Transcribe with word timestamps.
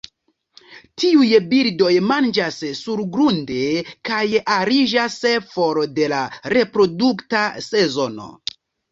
Tiuj 1.01 1.27
birdoj 1.49 1.89
manĝas 2.11 2.55
surgrunde, 2.79 3.65
kaj 4.09 4.23
ariĝas 4.53 5.17
for 5.51 5.81
de 5.99 6.07
la 6.15 6.23
reprodukta 6.55 7.43
sezono. 7.67 8.27